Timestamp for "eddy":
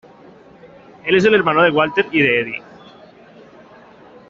2.41-2.55